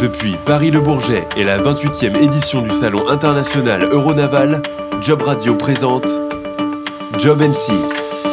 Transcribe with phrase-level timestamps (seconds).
[0.00, 4.62] Depuis Paris-Le Bourget et la 28e édition du Salon international Euronaval,
[5.02, 6.08] Job Radio présente
[7.18, 7.72] Job MC,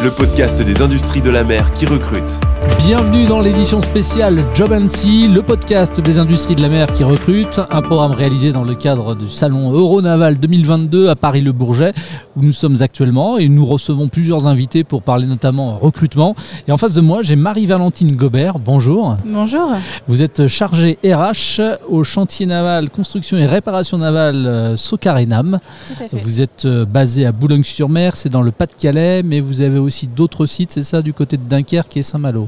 [0.01, 2.39] le podcast des industries de la mer qui recrute.
[2.75, 7.59] Bienvenue dans l'édition spéciale Job Sea, le podcast des industries de la mer qui recrute,
[7.69, 11.93] un programme réalisé dans le cadre du salon Euronaval 2022 à Paris-Le Bourget,
[12.35, 16.35] où nous sommes actuellement et nous recevons plusieurs invités pour parler notamment recrutement.
[16.67, 18.59] Et en face de moi, j'ai Marie-Valentine Gobert.
[18.59, 19.17] Bonjour.
[19.25, 19.69] Bonjour.
[20.07, 25.59] Vous êtes chargée RH au chantier naval construction et réparation navale euh, Socarenam.
[25.87, 26.17] Tout à fait.
[26.17, 30.45] Vous êtes euh, basé à Boulogne-sur-Mer, c'est dans le Pas-de-Calais, mais vous avez aussi d'autres
[30.45, 32.47] sites, c'est ça, du côté de Dunkerque et Saint-Malo.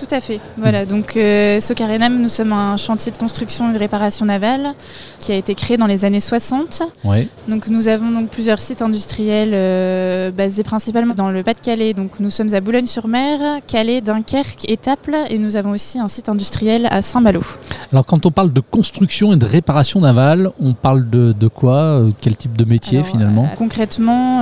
[0.00, 0.40] Tout à fait.
[0.56, 4.72] Voilà, donc euh, Socarenam, nous sommes un chantier de construction et de réparation navale
[5.18, 6.84] qui a été créé dans les années 60.
[7.04, 7.28] Oui.
[7.48, 11.92] Donc nous avons donc plusieurs sites industriels euh, basés principalement dans le Pas-de-Calais.
[11.92, 16.88] Donc nous sommes à Boulogne-sur-Mer, Calais, Dunkerque, Étaples et nous avons aussi un site industriel
[16.90, 17.42] à Saint-Malo.
[17.92, 21.74] Alors quand on parle de construction et de réparation navale, on parle de, de quoi
[21.74, 24.40] euh, Quel type de métier Alors, finalement euh, Concrètement,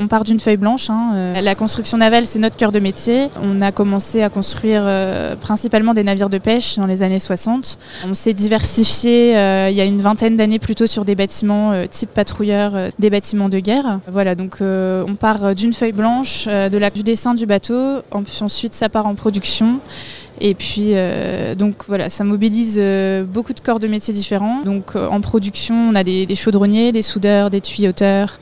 [0.00, 0.90] on part d'une feuille blanche.
[0.90, 3.28] hein, la construction navale, c'est notre cœur de métier.
[3.40, 7.78] On a commencé à construire euh, principalement des navires de pêche dans les années 60.
[8.08, 11.86] On s'est diversifié euh, il y a une vingtaine d'années plutôt sur des bâtiments euh,
[11.88, 14.00] type patrouilleur, des bâtiments de guerre.
[14.08, 16.48] Voilà, donc on part d'une feuille blanche,
[16.92, 17.98] du dessin du bateau.
[18.10, 19.80] En- ensuite, ça part en production.
[20.40, 24.62] Et puis, euh, donc voilà, ça mobilise euh, beaucoup de corps de métiers différents.
[24.62, 28.38] Donc, euh, en production, on a des, chaudronniers, des soudeurs, des tuyauteurs,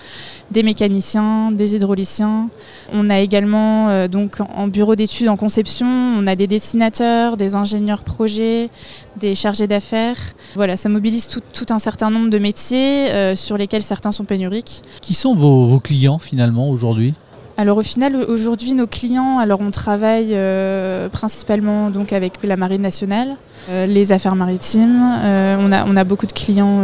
[0.50, 2.48] des mécaniciens, des hydrauliciens.
[2.92, 8.02] On a également, donc, en bureau d'études, en conception, on a des dessinateurs, des ingénieurs
[8.02, 8.68] projets,
[9.16, 10.18] des chargés d'affaires.
[10.54, 14.82] Voilà, ça mobilise tout, un certain nombre de métiers sur lesquels certains sont pénuriques.
[15.00, 17.14] Qui sont vos clients finalement aujourd'hui?
[17.56, 22.82] Alors au final aujourd'hui nos clients, alors on travaille euh, principalement donc avec la marine
[22.82, 23.36] nationale,
[23.70, 26.80] euh, les affaires maritimes, euh, on, a, on a beaucoup de clients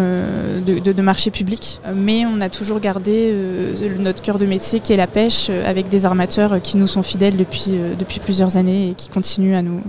[0.64, 3.34] de, de, marché public, mais on a toujours gardé
[3.98, 7.36] notre cœur de métier qui est la pêche avec des armateurs qui nous sont fidèles
[7.36, 9.80] depuis, depuis plusieurs années et qui continuent à nous,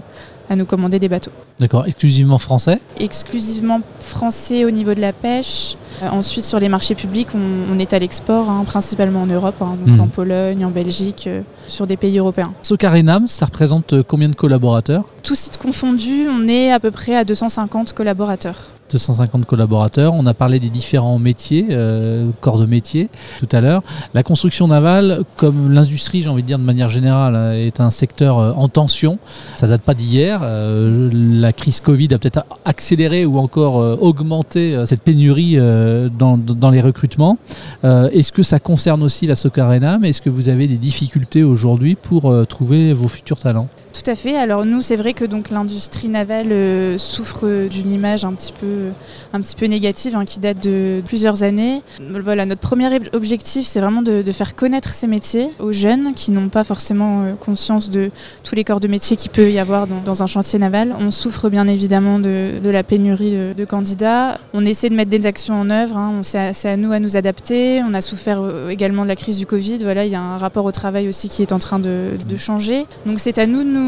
[0.51, 1.31] à nous commander des bateaux.
[1.61, 5.75] D'accord, exclusivement français Exclusivement français au niveau de la pêche.
[6.03, 9.55] Euh, ensuite sur les marchés publics on, on est à l'export, hein, principalement en Europe,
[9.61, 10.01] hein, donc Mhm.
[10.01, 12.51] en Pologne, en Belgique, euh, sur des pays européens.
[12.63, 15.05] Socarenam, ça représente euh, combien de collaborateurs?
[15.23, 18.57] Tous sites confondus, on est à peu près à 250 collaborateurs.
[18.91, 20.13] 250 collaborateurs.
[20.13, 23.09] On a parlé des différents métiers, euh, corps de métier
[23.39, 23.83] tout à l'heure.
[24.13, 27.91] La construction navale, comme l'industrie, j'ai envie de dire de manière générale, euh, est un
[27.91, 29.19] secteur euh, en tension.
[29.55, 30.41] Ça date pas d'hier.
[30.41, 37.37] La crise Covid a peut-être accéléré ou encore augmenté cette pénurie dans, dans les recrutements.
[37.83, 42.33] Est-ce que ça concerne aussi la Socarenam Est-ce que vous avez des difficultés aujourd'hui pour
[42.47, 43.67] trouver vos futurs talents?
[43.93, 44.35] Tout à fait.
[44.37, 48.89] Alors nous, c'est vrai que donc l'industrie navale euh, souffre d'une image un petit peu,
[49.33, 51.81] un petit peu négative hein, qui date de plusieurs années.
[51.99, 56.31] Voilà, notre premier ob- objectif, c'est vraiment de, faire connaître ces métiers aux jeunes qui
[56.31, 58.11] n'ont pas forcément euh, conscience de
[58.43, 60.95] tous les corps de métier qu'il peut y avoir dans, un chantier naval.
[60.97, 64.39] On souffre bien évidemment de, la pénurie de, candidats.
[64.53, 65.97] On essaie de mettre des actions en œuvre.
[65.97, 66.21] hein.
[66.23, 67.83] C'est à, nous à nous adapter.
[67.83, 69.79] On a souffert euh, également de la crise du Covid.
[69.83, 72.37] Voilà, il y a un rapport au travail aussi qui est en train de, de
[72.37, 72.85] changer.
[73.05, 73.80] Donc c'est à nous de nous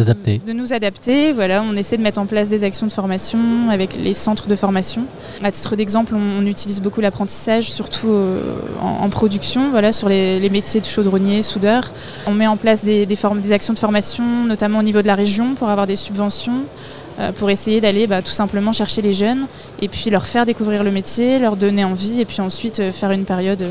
[0.00, 0.40] Adapter.
[0.46, 1.32] de nous adapter.
[1.32, 3.38] Voilà, on essaie de mettre en place des actions de formation
[3.70, 5.04] avec les centres de formation.
[5.42, 8.40] À titre d'exemple, on, on utilise beaucoup l'apprentissage, surtout euh,
[8.80, 11.92] en, en production, voilà, sur les, les métiers de chaudronnier, soudeur.
[12.26, 15.54] On met en place des, des, actions de formation, notamment au niveau de la région,
[15.54, 16.64] pour avoir des subventions,
[17.38, 19.46] pour essayer d'aller bah, tout simplement chercher les jeunes
[19.82, 23.10] et puis leur faire découvrir le métier, leur donner envie, et puis ensuite euh, faire
[23.10, 23.64] une période,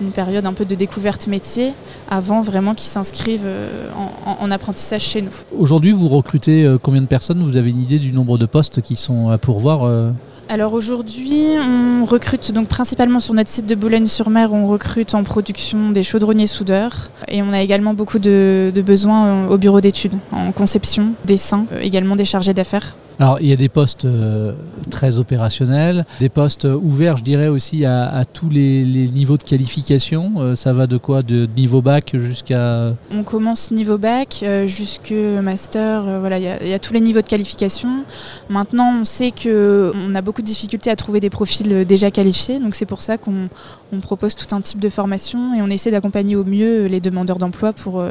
[0.00, 1.72] une période un peu de découverte métier
[2.10, 5.32] avant vraiment qu'ils s'inscrivent euh, en- en- en apprentissage chez nous.
[5.58, 7.42] Aujourd'hui, vous recrutez euh, combien de personnes?
[7.42, 10.10] Vous avez une idée du nombre de postes qui sont à pourvoir euh?
[10.48, 15.90] Alors aujourd'hui, on recrute donc principalement sur notre site de Boulogne-sur-Mer, on recrute en production
[15.90, 20.52] des chaudronniers soudeurs et on a également beaucoup de, besoins euh, au bureau d'études, en
[20.52, 22.96] conception, dessin, euh, également des chargés d'affaires.
[23.22, 24.52] Alors, il y a des postes euh,
[24.90, 30.32] très opérationnels, des postes ouverts, je dirais aussi à, tous les, niveaux de qualification.
[30.38, 31.22] Euh, ça va de quoi?
[31.22, 32.94] De niveau bac jusqu'à.
[33.12, 37.20] On commence niveau bac euh, jusque master, voilà, il y, y a tous les niveaux
[37.20, 38.02] de qualification.
[38.48, 42.58] Maintenant, on sait que on a beaucoup de difficultés à trouver des profils déjà qualifiés,
[42.58, 43.48] donc c'est pour ça qu'on
[43.92, 47.38] on propose tout un type de formation et on essaie d'accompagner au mieux les demandeurs
[47.38, 48.02] d'emploi pour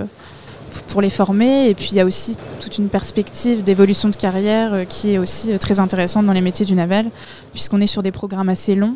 [0.87, 1.69] pour- les former.
[1.69, 5.17] Et puis il y a aussi toute une perspective d'évolution de carrière euh, qui est
[5.17, 7.05] aussi euh, très intéressante dans les métiers du naval,
[7.53, 8.95] puisqu'on est sur des programmes assez longs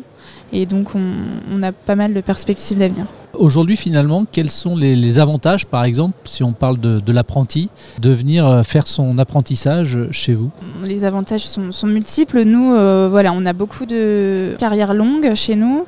[0.52, 1.12] et donc on,
[1.50, 3.06] on a pas mal de perspectives d'avenir.
[3.38, 8.46] Aujourd'hui, finalement, quels sont les, avantages, par exemple, si on parle de, l'apprenti, de venir
[8.46, 10.50] euh, faire son apprentissage chez vous?
[10.84, 12.42] Les avantages sont, multiples.
[12.42, 15.86] Nous, euh, voilà, on a beaucoup de carrières longues chez nous.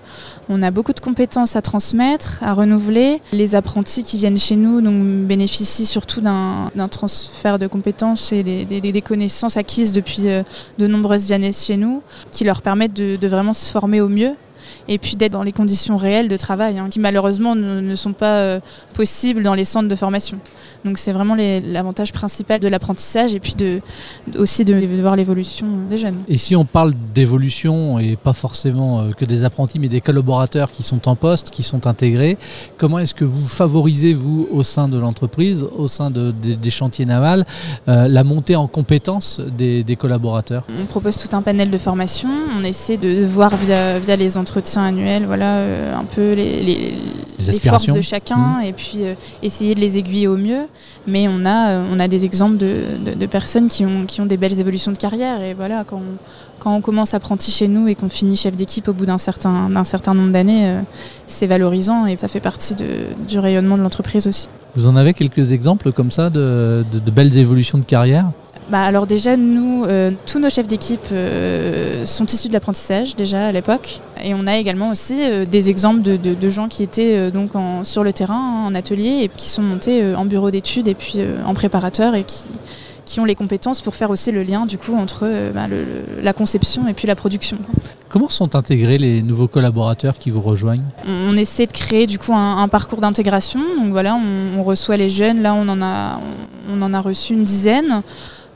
[0.49, 3.21] On a beaucoup de compétences à transmettre, à renouveler.
[3.33, 4.81] Les apprentis qui viennent chez nous
[5.27, 10.43] bénéficient surtout d'un transfert de compétences et des, connaissances acquises depuis euh,
[10.79, 12.03] de nombreuses années chez nous,
[12.33, 14.35] qui leur permettent de vraiment se former au mieux
[14.89, 18.39] et puis d'être dans les conditions réelles de travail, hein, qui malheureusement ne, sont pas
[18.39, 18.61] euh,
[18.95, 20.39] possibles dans les centres de formation.
[20.85, 23.81] Donc c'est vraiment l'avantage principal de l'apprentissage et puis de,
[24.39, 26.19] aussi de, voir l'évolution des jeunes.
[26.29, 30.71] Et si on parle d'évolution et pas forcément euh, que des apprentis mais des collaborateurs
[30.71, 32.39] qui sont en poste, qui sont intégrés,
[32.77, 37.45] comment est-ce que vous favorisez vous au sein de l'entreprise, au sein des chantiers navals,
[37.89, 40.65] euh, la montée en compétences des, collaborateurs?
[40.81, 44.85] On propose tout un panel de formation, on essaie de, voir via, via les entretiens
[44.85, 48.65] annuel, voilà, euh, un peu les, les, forces de chacun mmh.
[48.65, 50.67] et puis euh, essayer de les aiguiller au mieux.
[51.07, 54.27] Mais on a, euh, on a des exemples de, de, personnes qui ont, qui ont
[54.27, 56.19] des belles évolutions de carrière et voilà, quand on,
[56.59, 59.71] quand on commence apprenti chez nous et qu'on finit chef d'équipe au bout d'un certain,
[59.71, 60.75] d'un certain nombre d'années,
[61.29, 62.87] c'est valorisant et ça fait partie de,
[63.29, 64.49] du rayonnement de l'entreprise aussi.
[64.75, 68.27] Vous en avez quelques exemples comme ça de, de belles évolutions de carrière?
[68.71, 73.47] Bah, alors déjà, nous, euh, tous nos chefs d'équipe euh, sont issus de l'apprentissage déjà
[73.47, 74.01] à l'époque.
[74.23, 77.53] Et on a également aussi euh, des exemples de, gens qui étaient donc
[77.85, 81.53] sur le terrain, en atelier, et qui sont montés en bureau d'études et puis en
[81.53, 82.45] préparateur et qui,
[83.05, 85.67] qui ont les compétences pour faire aussi le lien du coup entre bah,
[86.23, 87.59] la conception et puis la production.
[88.09, 90.85] Comment sont intégrés les nouveaux collaborateurs qui vous rejoignent?
[91.07, 93.61] On, essaie de créer du coup un, parcours d'intégration.
[93.77, 94.19] Donc voilà,
[94.57, 95.43] on, reçoit les jeunes.
[95.43, 96.19] Là, on en a,
[96.71, 98.03] on en a reçu une dizaine.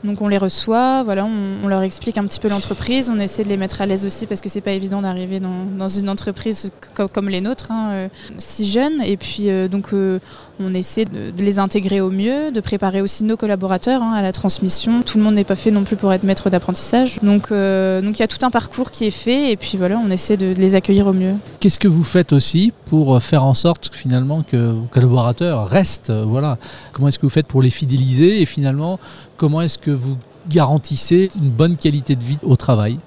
[0.03, 3.49] Donc on les reçoit, voilà, on, leur explique un petit peu l'entreprise, on essaie de
[3.49, 6.71] les mettre à l'aise aussi parce que c'est pas évident d'arriver dans, une entreprise
[7.13, 8.07] comme, les nôtres, hein, euh,
[8.37, 9.01] si jeunes.
[9.01, 10.19] Et puis euh, donc euh,
[10.59, 14.33] on essaie de, les intégrer au mieux, de préparer aussi nos collaborateurs hein, à la
[14.33, 15.03] transmission.
[15.03, 17.19] Tout le monde n'est pas fait non plus pour être maître d'apprentissage.
[17.21, 20.09] Donc donc il y a tout un parcours qui est fait et puis voilà, on
[20.09, 21.33] essaie de, les accueillir au mieux.
[21.61, 26.57] Qu'est-ce que vous faites aussi pour faire en sorte finalement que vos collaborateurs restent voilà
[26.91, 28.99] Comment est-ce que vous faites pour les fidéliser et finalement
[29.37, 30.17] comment est-ce que vous
[30.49, 32.99] garantissez une bonne qualité de vie au travail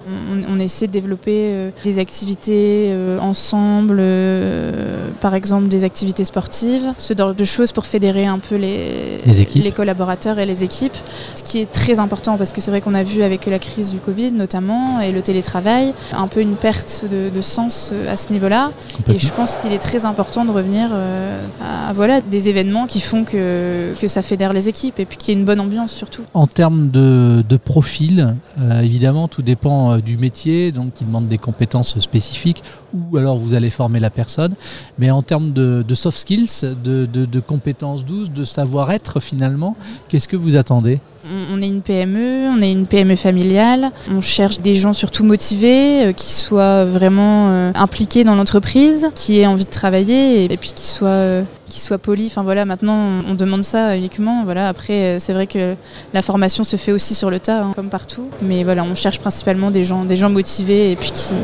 [0.49, 6.93] on, essaie de développer euh, des activités euh, ensemble, euh, par exemple des activités sportives,
[6.97, 9.19] ce genre de choses pour fédérer un peu les,
[9.55, 10.95] les, collaborateurs et les équipes.
[11.35, 13.91] Ce qui est très important parce que c'est vrai qu'on a vu avec la crise
[13.91, 18.71] du Covid notamment et le télétravail, un peu une perte de, sens à ce niveau-là.
[19.07, 23.23] Et je pense qu'il est très important de revenir à voilà, des événements qui font
[23.23, 26.23] que, que ça fédère les équipes et puis qu'il y ait une bonne ambiance surtout.
[26.33, 28.35] En termes de de, profil.
[28.59, 32.63] Euh, évidemment, tout dépend euh, du métier, donc il demande des compétences spécifiques,
[32.93, 34.55] ou alors vous allez former la personne.
[34.97, 39.75] Mais en termes de, soft skills, de, compétences douces, de savoir-être finalement,
[40.07, 40.99] qu'est-ce que vous attendez?
[41.51, 43.91] On est une PME, on est une PME familiale.
[44.11, 49.45] On cherche des gens surtout motivés, euh, qui soient vraiment impliqués dans l'entreprise, qui aient
[49.45, 51.99] envie de travailler et, puis qui soient qui soit.
[52.25, 54.43] Enfin voilà, maintenant on demande ça uniquement.
[54.45, 55.75] Voilà, après euh, c'est vrai que
[56.13, 58.29] la formation se fait aussi sur le tas, hein, comme partout.
[58.41, 61.35] Mais voilà, on cherche principalement des gens, des gens motivés et puis qui,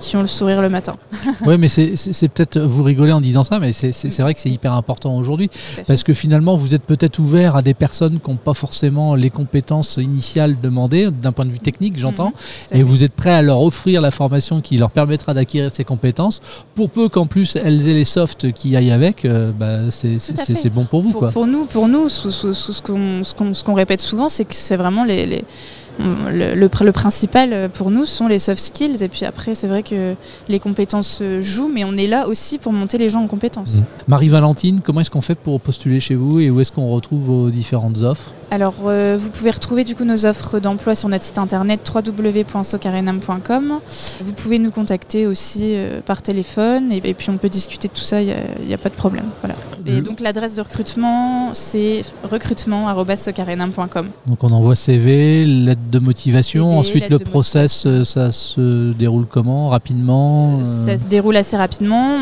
[0.00, 0.96] qui ont le sourire le matin.
[1.46, 4.72] oui, mais c'est peut-être, vous rigolez en disant ça, mais c'est vrai que c'est hyper
[4.72, 5.50] important aujourd'hui,
[5.86, 9.30] parce que finalement, vous êtes peut-être ouvert à des personnes qui n'ont pas forcément les
[9.30, 12.32] compétences initiales demandées, d'un point de vue technique, j'entends,
[12.72, 15.84] mhm, et vous êtes prêt à leur offrir la formation qui leur permettra d'acquérir ces
[15.84, 16.40] compétences,
[16.74, 20.86] pour peu qu'en plus elles aient les softs qui aillent avec, euh, bah, c'est bon
[20.86, 21.12] pour vous.
[21.12, 25.44] Pour, pour nous, pour nous ce qu'on répète souvent, c'est que c'est vraiment les
[26.32, 29.02] le, le, principal pour nous sont les soft skills.
[29.02, 30.14] Et puis après, c'est vrai que
[30.48, 33.76] les compétences jouent, mais on est là aussi pour monter les gens en compétences.
[33.76, 33.84] Mmh.
[34.08, 37.50] Marie-Valentine, comment est-ce qu'on fait pour postuler chez vous et où est-ce qu'on retrouve vos
[37.50, 38.32] différentes offres?
[38.52, 43.78] Alors, euh, vous pouvez retrouver du coup nos offres d'emploi sur notre site internet www.socarenam.com.
[44.20, 48.02] Vous pouvez nous contacter aussi euh, par téléphone et, puis on peut discuter de tout
[48.02, 48.34] ça, il
[48.66, 49.26] n'y a, pas de problème.
[49.40, 49.54] Voilà.
[49.86, 54.08] Et donc l'adresse de recrutement, c'est recrutement.socarenam.com.
[54.26, 56.78] Donc on envoie CV, lettre de motivation.
[56.78, 62.18] Ensuite, le process, euh, ça se déroule comment Rapidement euh Ça se déroule assez rapidement.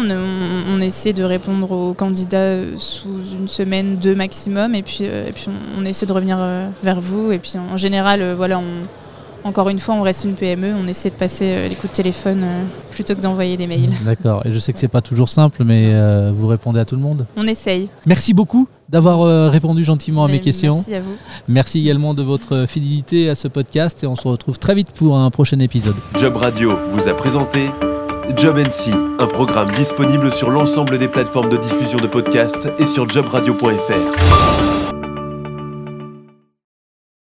[0.70, 4.74] On, essaie de répondre aux candidats sous une semaine, deux maximum.
[4.74, 6.38] Et puis, et puis on, essaie de revenir
[6.82, 7.32] vers vous.
[7.32, 8.82] Et puis en général, voilà, on
[9.44, 11.96] encore une fois, on reste une PME, on essaie de passer euh, les coups de
[11.96, 13.90] téléphone euh, plutôt que d'envoyer des mails.
[14.04, 16.96] D'accord, et je sais que c'est pas toujours simple, mais euh, vous répondez à tout
[16.96, 17.88] le monde On essaye.
[18.06, 20.72] Merci beaucoup d'avoir répondu gentiment à mes questions.
[20.72, 21.14] Merci à vous.
[21.46, 25.18] Merci également de votre fidélité à ce podcast et on se retrouve très vite pour
[25.18, 25.94] un prochain épisode.
[26.14, 27.70] Job Radio vous a présenté
[28.34, 33.06] Job NC, un programme disponible sur l'ensemble des plateformes de diffusion de podcasts et sur
[33.06, 34.57] jobradio.fr.